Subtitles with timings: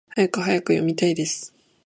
[0.15, 0.73] はやくはやく！
[0.73, 1.53] 読みたいです！